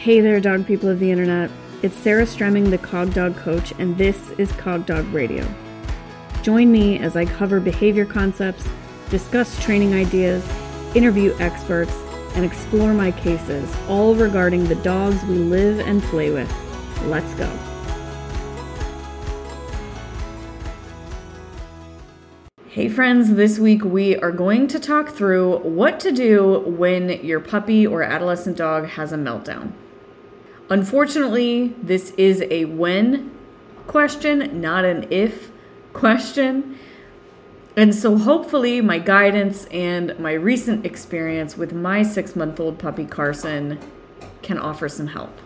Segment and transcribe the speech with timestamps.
[0.00, 1.50] Hey there, dog people of the internet.
[1.82, 5.46] It's Sarah Stremming, the Cog Dog Coach, and this is Cog Dog Radio.
[6.42, 8.66] Join me as I cover behavior concepts,
[9.10, 10.42] discuss training ideas,
[10.94, 11.92] interview experts,
[12.34, 16.50] and explore my cases, all regarding the dogs we live and play with.
[17.02, 17.50] Let's go.
[22.68, 27.40] Hey friends, this week we are going to talk through what to do when your
[27.40, 29.74] puppy or adolescent dog has a meltdown.
[30.70, 33.36] Unfortunately, this is a when
[33.88, 35.50] question, not an if
[35.92, 36.78] question.
[37.76, 43.04] And so, hopefully, my guidance and my recent experience with my six month old puppy
[43.04, 43.78] Carson
[44.42, 45.36] can offer some help.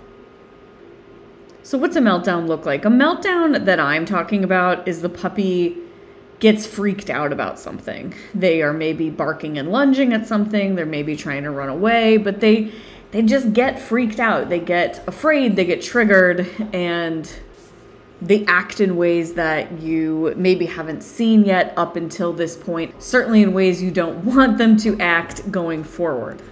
[1.62, 2.84] So, what's a meltdown look like?
[2.84, 5.78] A meltdown that I'm talking about is the puppy
[6.38, 8.14] gets freaked out about something.
[8.34, 12.40] They are maybe barking and lunging at something, they're maybe trying to run away, but
[12.40, 12.72] they
[13.14, 14.48] they just get freaked out.
[14.48, 17.32] They get afraid, they get triggered, and
[18.20, 23.40] they act in ways that you maybe haven't seen yet up until this point, certainly
[23.40, 26.42] in ways you don't want them to act going forward.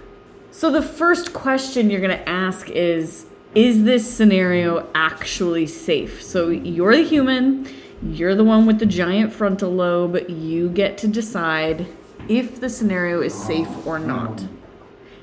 [0.51, 6.23] So, the first question you're going to ask is Is this scenario actually safe?
[6.23, 7.67] So, you're the human,
[8.01, 11.87] you're the one with the giant frontal lobe, you get to decide
[12.29, 14.45] if the scenario is safe or not.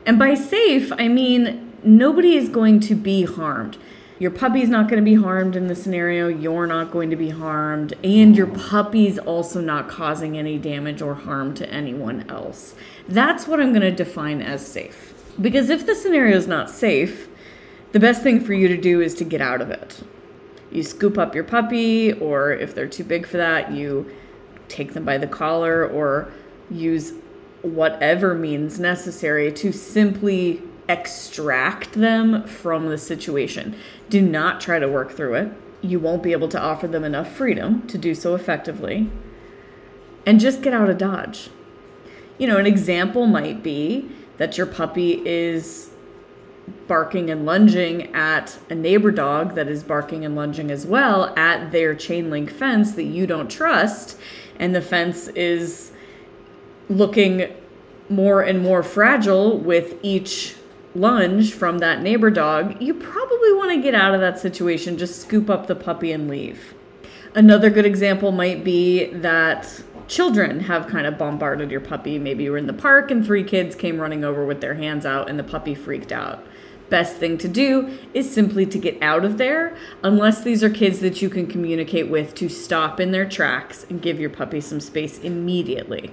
[0.07, 3.79] And by safe, I mean nobody is going to be harmed.
[4.19, 7.31] Your puppy's not going to be harmed in the scenario, you're not going to be
[7.31, 12.75] harmed, and your puppy's also not causing any damage or harm to anyone else.
[13.09, 15.15] That's what I'm going to define as safe.
[15.41, 17.29] Because if the scenario is not safe,
[17.93, 20.03] the best thing for you to do is to get out of it.
[20.71, 24.15] You scoop up your puppy, or if they're too big for that, you
[24.69, 26.31] take them by the collar or
[26.71, 27.15] use
[27.63, 33.77] whatever means necessary to simply extract them from the situation.
[34.09, 35.53] Do not try to work through it.
[35.83, 39.11] You won't be able to offer them enough freedom to do so effectively.
[40.27, 41.51] And just get out of Dodge.
[42.39, 45.91] You know, an example might be that your puppy is
[46.87, 51.73] barking and lunging at a neighbor dog that is barking and lunging as well at
[51.73, 54.19] their chain link fence that you don't trust,
[54.59, 55.93] and the fence is
[56.89, 57.53] looking
[58.11, 60.57] more and more fragile with each
[60.95, 64.99] lunge from that neighbor dog, you probably want to get out of that situation.
[64.99, 66.75] Just scoop up the puppy and leave.
[67.35, 72.19] Another good example might be that children have kind of bombarded your puppy.
[72.19, 75.07] Maybe you were in the park and three kids came running over with their hands
[75.07, 76.45] out and the puppy freaked out.
[76.89, 80.99] Best thing to do is simply to get out of there, unless these are kids
[80.99, 84.81] that you can communicate with to stop in their tracks and give your puppy some
[84.81, 86.11] space immediately.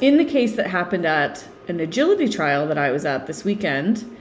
[0.00, 4.16] In the case that happened at an agility trial that I was at this weekend,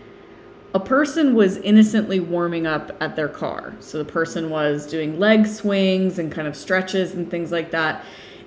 [0.74, 3.76] a person was innocently warming up at their car.
[3.80, 8.04] So the person was doing leg swings and kind of stretches and things like that,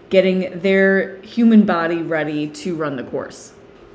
[0.09, 3.53] getting their human body ready to run the course.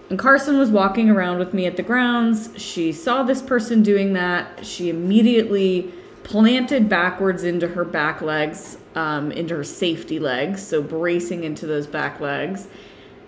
[0.09, 2.49] And Carson was walking around with me at the grounds.
[2.55, 4.65] She saw this person doing that.
[4.65, 11.43] She immediately planted backwards into her back legs, um, into her safety legs, so bracing
[11.43, 12.69] into those back legs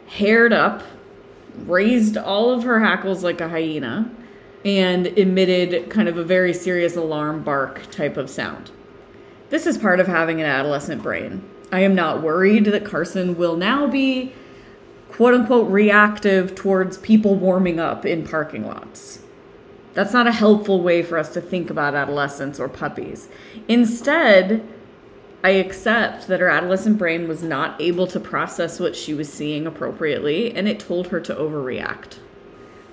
[0.08, 0.84] haired up,
[1.66, 4.10] raised all of her hackles like a hyena,
[4.66, 8.72] and emitted kind of a very serious alarm bark type of sound.
[9.50, 11.48] This is part of having an adolescent brain.
[11.72, 14.34] I am not worried that Carson will now be
[15.10, 19.20] quote unquote reactive towards people warming up in parking lots.
[19.94, 23.30] That's not a helpful way for us to think about adolescents or puppies.
[23.68, 24.68] Instead,
[25.48, 29.66] I accept that her adolescent brain was not able to process what she was seeing
[29.66, 32.18] appropriately, and it told her to overreact.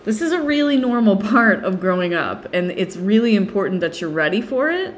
[0.04, 4.08] This is a really normal part of growing up, and it's really important that you're
[4.08, 4.94] ready for it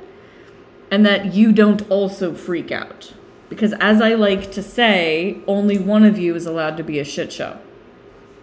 [0.90, 3.14] and that you don't also freak out.
[3.48, 7.04] Because, as I like to say, only one of you is allowed to be a
[7.04, 7.58] shit show.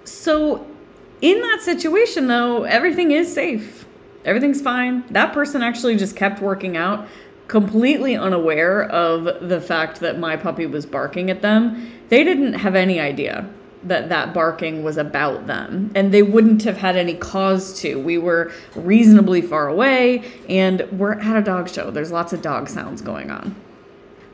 [0.05, 0.65] So,
[1.21, 3.85] in that situation, though, everything is safe.
[4.25, 5.03] Everything's fine.
[5.11, 7.07] That person actually just kept working out
[7.47, 11.91] completely unaware of the fact that my puppy was barking at them.
[12.09, 13.49] They didn't have any idea
[13.83, 17.99] that that barking was about them and they wouldn't have had any cause to.
[17.99, 21.91] We were reasonably far away and we're at a dog show.
[21.91, 23.55] There's lots of dog sounds going on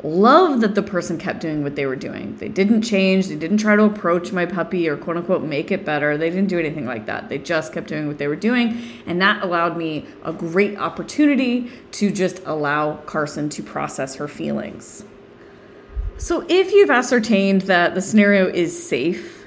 [0.03, 2.35] love that the person kept doing what they were doing.
[2.37, 3.27] They didn't change.
[3.27, 6.17] They didn't try to approach my puppy or quote unquote make it better.
[6.17, 7.29] They didn't do anything like that.
[7.29, 8.81] They just kept doing what they were doing.
[9.05, 15.03] And that allowed me a great opportunity to just allow Carson to process her feelings.
[16.17, 19.39] So if you've ascertained that the scenario is safe,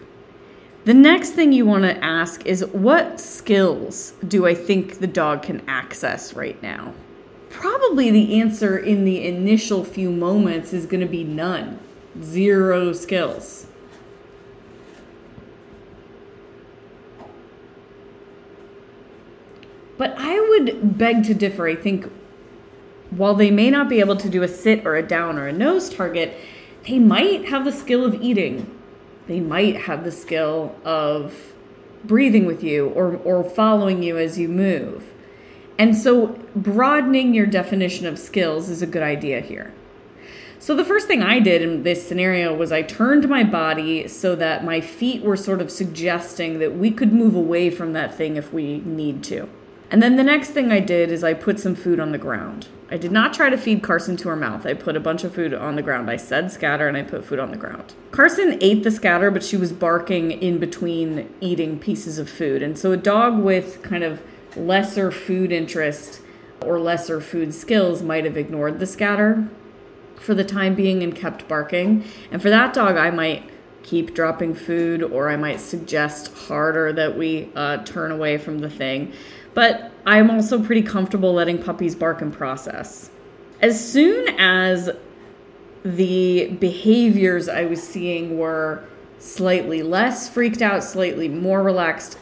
[0.84, 5.44] The next thing you want to ask is what skills do I think the dog
[5.44, 6.92] can access right now?
[7.52, 11.78] Probably the answer in the initial few moments is going to be none,
[12.22, 13.66] zero skills.
[19.98, 21.68] But I would beg to differ.
[21.68, 22.10] I think
[23.10, 25.52] while they may not be able to do a sit or a down or a
[25.52, 26.34] nose target,
[26.88, 28.76] they might have the skill of eating.
[29.28, 31.52] They might have the skill of
[32.02, 35.04] breathing with you or, or following you as you move.
[35.82, 39.74] And so, broadening your definition of skills is a good idea here.
[40.60, 44.36] So, the first thing I did in this scenario was I turned my body so
[44.36, 48.36] that my feet were sort of suggesting that we could move away from that thing
[48.36, 49.48] if we need to.
[49.90, 52.68] And then the next thing I did is I put some food on the ground.
[52.88, 54.64] I did not try to feed Carson to her mouth.
[54.64, 56.08] I put a bunch of food on the ground.
[56.08, 57.94] I said scatter and I put food on the ground.
[58.12, 62.62] Carson ate the scatter, but she was barking in between eating pieces of food.
[62.62, 64.22] And so a dog with kind of
[64.56, 66.20] lesser food interest
[66.64, 69.48] or lesser food skills might have ignored the scatter
[70.16, 72.04] for the time being and kept barking.
[72.30, 73.48] And for that dog, I might
[73.82, 78.70] keep dropping food or I might suggest harder that we uh, turn away from the
[78.70, 79.12] thing.
[79.54, 83.10] But I'm also pretty comfortable letting puppies bark and process.
[83.60, 84.90] As soon as
[85.84, 88.84] the behaviors I was seeing were
[89.18, 92.18] slightly less freaked out, slightly more relaxed,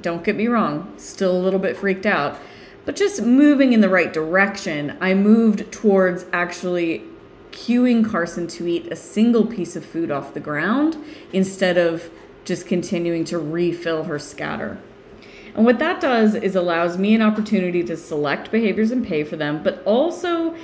[0.00, 2.38] don't get me wrong, still a little bit freaked out,
[2.84, 7.02] but just moving in the right direction, I moved towards actually
[7.52, 10.96] cueing Carson to eat a single piece of food off the ground
[11.32, 12.10] instead of
[12.44, 14.78] just continuing to refill her scatter.
[15.54, 19.36] And what that does is allows me an opportunity to select behaviors and pay for
[19.36, 20.56] them, but also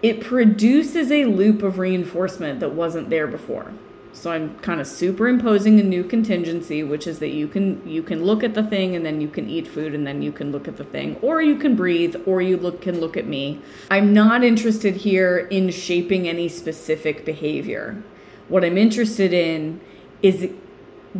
[0.00, 3.72] it produces a loop of reinforcement that wasn't there before.
[4.14, 8.24] So I'm kind of superimposing a new contingency, which is that you can you can
[8.24, 10.68] look at the thing and then you can eat food and then you can look
[10.68, 13.60] at the thing, or you can breathe, or you look can look at me.
[13.90, 18.02] I'm not interested here in shaping any specific behavior.
[18.48, 19.80] What I'm interested in
[20.22, 20.50] is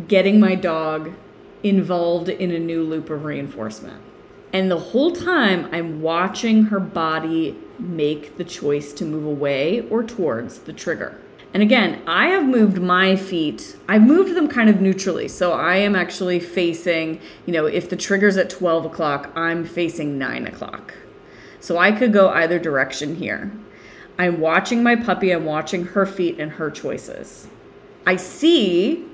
[0.07, 1.13] getting my dog
[1.63, 4.01] involved in a new loop of reinforcement.
[4.51, 10.03] And the whole time, I'm watching her body make the choice to move away or
[10.03, 11.19] towards the trigger.
[11.53, 15.27] And again, I have moved my feet, I've moved them kind of neutrally.
[15.27, 20.17] So I am actually facing, you know, if the trigger's at 12 o'clock, I'm facing
[20.17, 20.95] 9 o'clock.
[21.59, 23.51] So I could go either direction here.
[24.17, 27.47] I'm watching my puppy, I'm watching her feet and her choices.
[28.05, 29.05] I see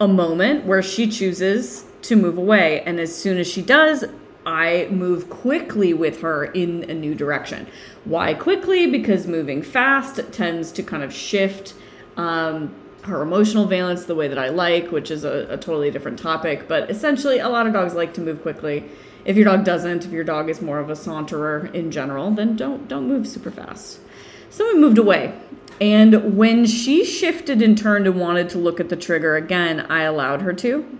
[0.00, 2.80] a moment where she chooses to move away.
[2.82, 4.04] And as soon as she does,
[4.48, 7.66] I move quickly with her in a new direction.
[8.06, 8.90] Why quickly?
[8.90, 11.74] Because moving fast tends to kind of shift
[12.16, 16.18] um, her emotional valence the way that I like, which is a, a totally different
[16.18, 16.66] topic.
[16.66, 18.84] But essentially, a lot of dogs like to move quickly.
[19.26, 22.56] If your dog doesn't, if your dog is more of a saunterer in general, then
[22.56, 24.00] don't don't move super fast.
[24.48, 25.38] So we moved away.
[25.78, 30.04] And when she shifted and turned and wanted to look at the trigger again, I
[30.04, 30.97] allowed her to.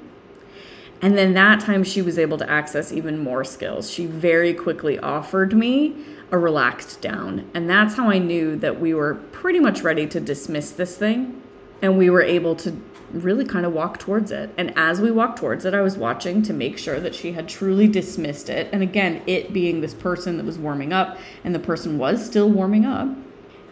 [1.01, 3.91] And then that time she was able to access even more skills.
[3.91, 5.95] She very quickly offered me
[6.31, 7.49] a relaxed down.
[7.55, 11.41] And that's how I knew that we were pretty much ready to dismiss this thing.
[11.81, 12.81] And we were able to
[13.13, 14.51] really kind of walk towards it.
[14.59, 17.49] And as we walked towards it, I was watching to make sure that she had
[17.49, 18.69] truly dismissed it.
[18.73, 22.51] And again, it being this person that was warming up, and the person was still
[22.51, 23.09] warming up.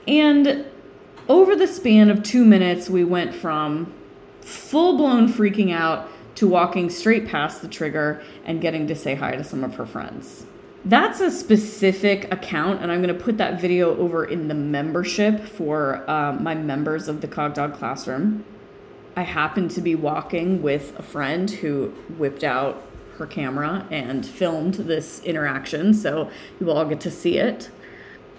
[0.08, 0.64] And
[1.28, 3.92] over the span of two minutes, we went from
[4.40, 9.36] full blown freaking out to walking straight past the trigger and getting to say hi
[9.36, 10.46] to some of her friends.
[10.84, 15.40] That's a specific account, and I'm going to put that video over in the membership
[15.40, 18.44] for um, my members of the Cog Dog Classroom.
[19.16, 21.88] I happened to be walking with a friend who
[22.18, 22.84] whipped out
[23.18, 27.70] her camera and filmed this interaction, so you will all get to see it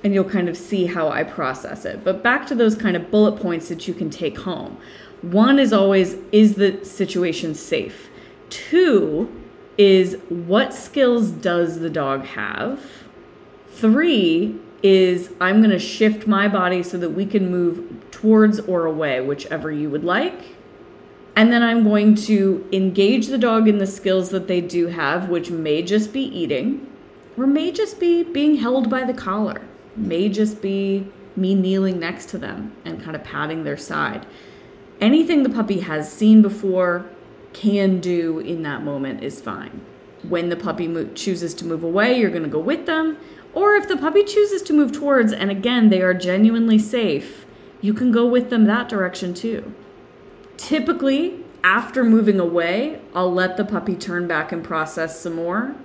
[0.04, 2.04] and you'll kind of see how I process it.
[2.04, 4.78] But back to those kind of bullet points that you can take home.
[5.22, 8.10] One is always is the situation safe?
[8.50, 9.34] Two
[9.78, 12.82] is what skills does the dog have?
[13.70, 18.86] Three is I'm going to shift my body so that we can move towards or
[18.86, 20.56] away, whichever you would like.
[21.36, 25.30] And then I'm going to engage the dog in the skills that they do have,
[25.30, 26.88] which may just be eating
[27.38, 29.62] or may just be being held by the collar,
[29.96, 34.26] may just be me kneeling next to them and kind of patting their side
[35.02, 37.06] anything the puppy has seen before,
[37.54, 39.82] can do in that moment is fine.
[40.24, 43.18] When the puppy mo- chooses to move away, you're going to go with them.
[43.54, 47.46] Or if the puppy chooses to move towards, and again, they are genuinely safe,
[47.82, 49.74] you can go with them that direction too.
[50.58, 55.76] Typically, after moving away, I'll let the puppy turn back and process some more.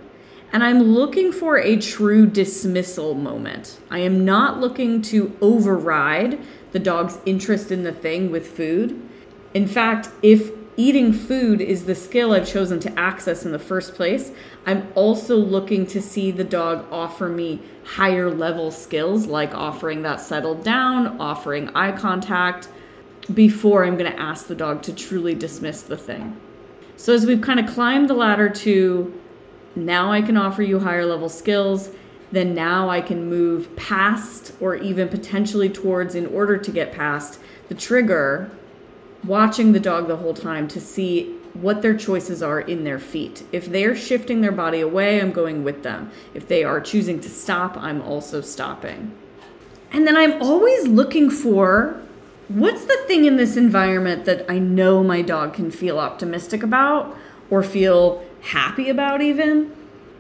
[0.53, 3.81] And I'm looking for a true dismissal moment.
[3.91, 6.39] I am not looking to override
[6.73, 9.01] the dog's interest in the thing with food.
[9.55, 13.95] In fact, if eating food is the skill I've chosen to access in the first
[13.95, 14.31] place,
[14.67, 20.21] I'm also looking to see the dog offer me higher level skills like offering that
[20.21, 22.69] settled down, offering eye contact,
[23.33, 26.37] before I'm going to ask the dog to truly dismiss the thing.
[26.97, 29.22] So, as we've kind of climbed the ladder to
[29.75, 31.91] now I can offer you higher level skills,
[32.31, 37.39] then now I can move past or even potentially towards, in order to get past
[37.69, 38.51] the trigger,
[39.25, 43.45] watching the dog the whole time to see what their choices are in their feet.
[43.53, 46.11] If they're shifting their body away, I'm going with them.
[46.33, 49.13] If they are choosing to stop, I'm also stopping.
[49.93, 52.01] And then I'm always looking for
[52.49, 57.15] what's the thing in this environment that I know my dog can feel optimistic about
[57.51, 59.75] or feel happy about, even?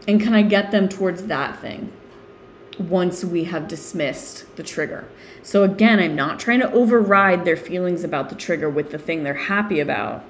[0.08, 1.92] And can I get them towards that thing
[2.78, 5.08] once we have dismissed the trigger?
[5.42, 9.22] So, again, I'm not trying to override their feelings about the trigger with the thing
[9.22, 10.24] they're happy about.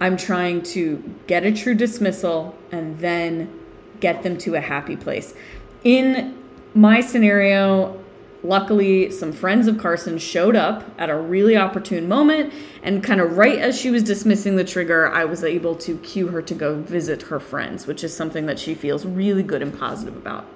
[0.00, 3.52] I'm trying to get a true dismissal and then
[4.00, 5.34] get them to a happy place.
[5.82, 6.38] In
[6.74, 7.97] my scenario,
[8.44, 12.54] Luckily, some friends of Carson showed up at a really opportune moment,
[12.84, 16.28] and kind of right as she was dismissing the trigger, I was able to cue
[16.28, 19.76] her to go visit her friends, which is something that she feels really good and
[19.76, 20.46] positive about.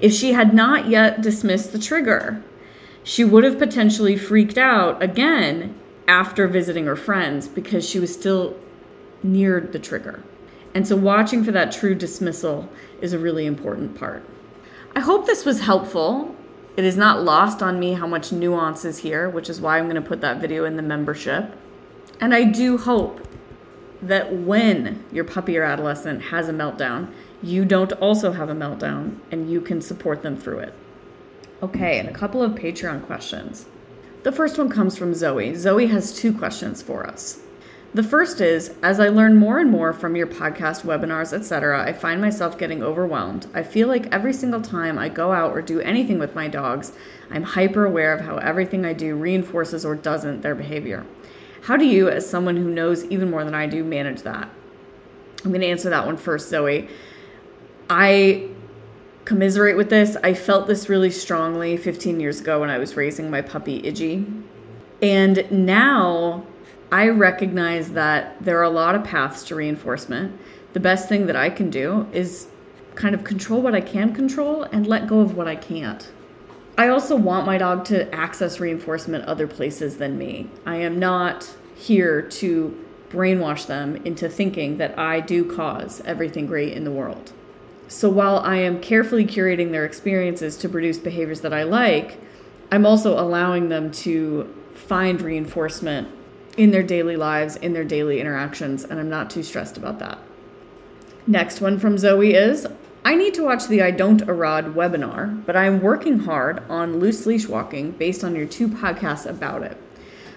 [0.00, 2.42] If she had not yet dismissed the trigger,
[3.04, 8.56] she would have potentially freaked out again after visiting her friends because she was still
[9.22, 10.22] near the trigger.
[10.74, 12.70] And so, watching for that true dismissal
[13.00, 14.24] is a really important part.
[14.96, 16.34] I hope this was helpful.
[16.78, 19.88] It is not lost on me how much nuance is here, which is why I'm
[19.88, 21.52] going to put that video in the membership.
[22.20, 23.26] And I do hope
[24.00, 29.18] that when your puppy or adolescent has a meltdown, you don't also have a meltdown
[29.32, 30.74] and you can support them through it.
[31.64, 33.66] Okay, and a couple of Patreon questions.
[34.22, 35.56] The first one comes from Zoe.
[35.56, 37.40] Zoe has two questions for us.
[37.94, 41.94] The first is as I learn more and more from your podcast, webinars, etc., I
[41.94, 43.46] find myself getting overwhelmed.
[43.54, 46.92] I feel like every single time I go out or do anything with my dogs,
[47.30, 51.06] I'm hyper aware of how everything I do reinforces or doesn't their behavior.
[51.62, 54.50] How do you, as someone who knows even more than I do, manage that?
[55.44, 56.88] I'm going to answer that one first, Zoe.
[57.88, 58.48] I
[59.24, 60.16] commiserate with this.
[60.22, 64.44] I felt this really strongly 15 years ago when I was raising my puppy, Iggy.
[65.00, 66.44] And now
[66.90, 70.38] I recognize that there are a lot of paths to reinforcement.
[70.72, 72.48] The best thing that I can do is
[72.94, 76.10] kind of control what I can control and let go of what I can't.
[76.78, 80.48] I also want my dog to access reinforcement other places than me.
[80.64, 86.72] I am not here to brainwash them into thinking that I do cause everything great
[86.72, 87.32] in the world.
[87.88, 92.18] So while I am carefully curating their experiences to produce behaviors that I like,
[92.70, 96.08] I'm also allowing them to find reinforcement
[96.58, 100.18] in their daily lives, in their daily interactions, and I'm not too stressed about that.
[101.26, 102.66] Next one from Zoe is
[103.04, 107.24] I need to watch the I Don't Erod webinar, but I'm working hard on loose
[107.26, 109.76] leash walking based on your two podcasts about it.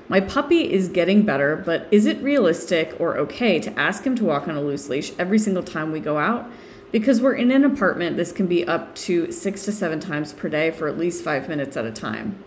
[0.09, 4.25] My puppy is getting better, but is it realistic or okay to ask him to
[4.25, 6.49] walk on a loose leash every single time we go out?
[6.91, 10.49] Because we're in an apartment, this can be up to six to seven times per
[10.49, 12.43] day for at least five minutes at a time.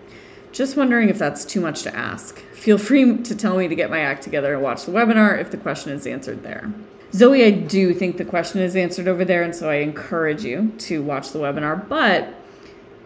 [0.55, 2.39] Just wondering if that's too much to ask.
[2.53, 5.51] Feel free to tell me to get my act together and watch the webinar if
[5.51, 6.73] the question is answered there.
[7.13, 10.73] Zoe, I do think the question is answered over there, and so I encourage you
[10.79, 11.89] to watch the webinar.
[11.89, 12.35] But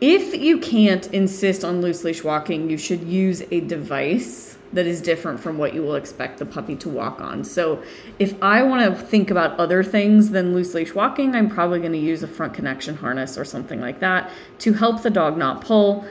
[0.02, 5.00] if you can't insist on loose leash walking, you should use a device that is
[5.00, 7.44] different from what you will expect the puppy to walk on.
[7.44, 7.82] So,
[8.18, 11.92] if I want to think about other things than loose leash walking, I'm probably going
[11.92, 15.62] to use a front connection harness or something like that to help the dog not
[15.62, 16.06] pull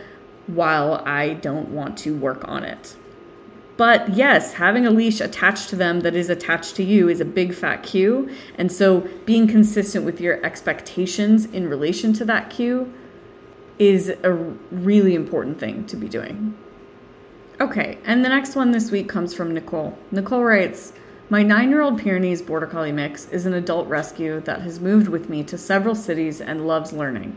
[0.47, 2.95] while I don't want to work on it.
[3.77, 7.25] But yes, having a leash attached to them that is attached to you is a
[7.25, 8.29] big fat cue.
[8.57, 12.91] And so being consistent with your expectations in relation to that cue
[13.77, 16.57] is a really important thing to be doing.
[17.61, 19.97] Okay, and the next one this week comes from Nicole.
[20.11, 20.93] Nicole writes,
[21.29, 25.07] my nine year old Pyrenees Border Collie mix is an adult rescue that has moved
[25.07, 27.35] with me to several cities and loves learning.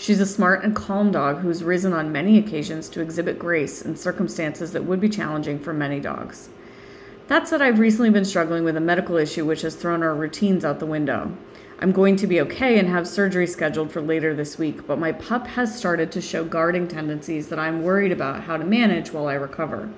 [0.00, 3.96] She's a smart and calm dog who's risen on many occasions to exhibit grace in
[3.96, 6.50] circumstances that would be challenging for many dogs.
[7.26, 10.64] That said, I've recently been struggling with a medical issue which has thrown our routines
[10.64, 11.36] out the window.
[11.80, 15.10] I'm going to be okay and have surgery scheduled for later this week, but my
[15.10, 19.26] pup has started to show guarding tendencies that I'm worried about how to manage while
[19.26, 19.90] I recover.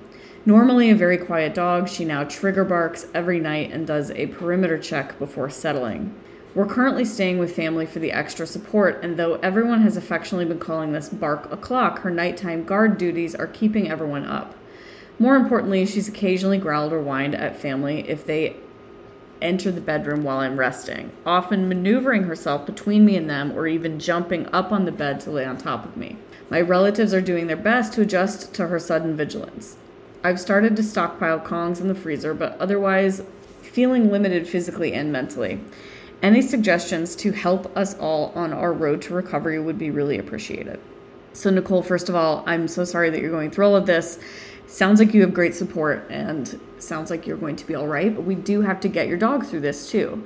[0.47, 4.79] Normally a very quiet dog, she now trigger barks every night and does a perimeter
[4.79, 6.15] check before settling.
[6.53, 10.59] We're currently staying with family for the extra support, and though everyone has affectionately been
[10.59, 14.53] calling this bark o'clock, her nighttime guard duties are keeping everyone up.
[15.17, 18.57] More importantly, she's occasionally growled or whined at family if they
[19.41, 23.97] enter the bedroom while I'm resting, often maneuvering herself between me and them or even
[23.97, 26.17] jumping up on the bed to lay on top of me.
[26.49, 29.77] My relatives are doing their best to adjust to her sudden vigilance.
[30.21, 33.23] I've started to stockpile Kongs in the freezer, but otherwise
[33.61, 35.61] feeling limited physically and mentally.
[36.21, 40.79] Any suggestions to help us all on our road to recovery would be really appreciated.
[41.33, 44.19] So, Nicole, first of all, I'm so sorry that you're going through all of this.
[44.67, 48.13] Sounds like you have great support and sounds like you're going to be all right,
[48.13, 50.25] but we do have to get your dog through this too.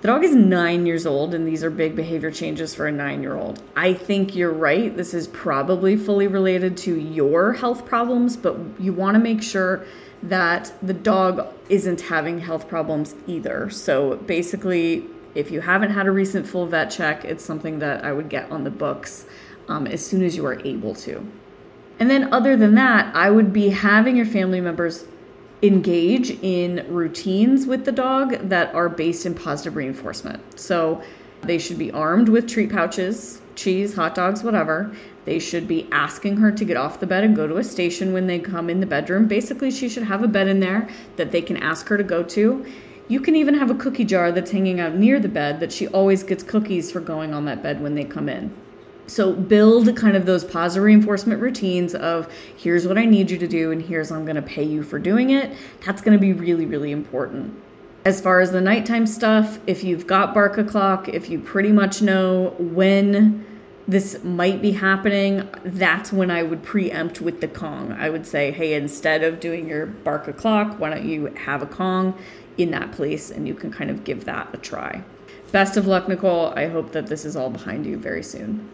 [0.00, 3.22] The dog is nine years old, and these are big behavior changes for a nine
[3.22, 3.62] year old.
[3.76, 4.96] I think you're right.
[4.96, 9.84] This is probably fully related to your health problems, but you want to make sure
[10.22, 13.68] that the dog isn't having health problems either.
[13.70, 18.12] So basically, if you haven't had a recent full vet check, it's something that I
[18.12, 19.26] would get on the books
[19.68, 21.24] um, as soon as you are able to.
[21.98, 25.04] And then, other than that, I would be having your family members
[25.62, 30.58] engage in routines with the dog that are based in positive reinforcement.
[30.58, 31.02] So,
[31.42, 34.94] they should be armed with treat pouches, cheese, hot dogs, whatever.
[35.26, 38.12] They should be asking her to get off the bed and go to a station
[38.12, 39.26] when they come in the bedroom.
[39.26, 42.22] Basically, she should have a bed in there that they can ask her to go
[42.22, 42.64] to.
[43.08, 45.86] You can even have a cookie jar that's hanging out near the bed that she
[45.88, 48.52] always gets cookies for going on that bed when they come in.
[49.06, 53.46] So build kind of those positive reinforcement routines of here's what I need you to
[53.46, 55.56] do and here's I'm going to pay you for doing it.
[55.84, 57.54] That's going to be really really important.
[58.04, 62.02] As far as the nighttime stuff, if you've got bark o'clock, if you pretty much
[62.02, 63.45] know when
[63.88, 67.92] this might be happening, that's when I would preempt with the Kong.
[67.92, 71.66] I would say, hey, instead of doing your bark o'clock, why don't you have a
[71.66, 72.18] Kong?
[72.58, 75.02] in that place and you can kind of give that a try.
[75.52, 76.52] Best of luck, Nicole.
[76.56, 78.68] I hope that this is all behind you very soon.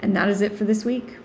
[0.00, 1.18] And that is it for this week.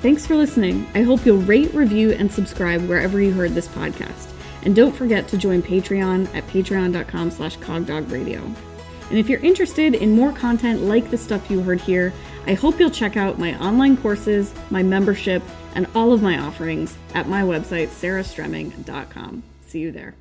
[0.00, 0.86] Thanks for listening.
[0.94, 4.32] I hope you'll rate, review, and subscribe wherever you heard this podcast.
[4.62, 8.69] And don't forget to join Patreon at patreon.com slash cogdogradio.
[9.10, 12.12] And if you're interested in more content like the stuff you heard here,
[12.46, 15.42] I hope you'll check out my online courses, my membership,
[15.74, 19.42] and all of my offerings at my website, sarahstremming.com.
[19.66, 20.14] See you there.